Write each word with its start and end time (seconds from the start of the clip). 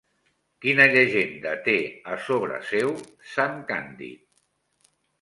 Quina 0.65 0.87
llegenda 0.95 1.53
té 1.69 1.77
a 2.15 2.19
sobre 2.31 2.59
seu 2.73 2.93
sant 3.37 3.57
Càndid? 3.71 4.29